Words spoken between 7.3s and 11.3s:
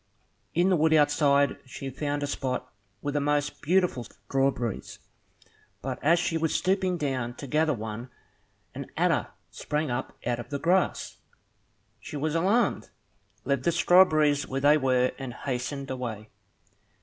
to gather one, an adder sprang up out of the grass.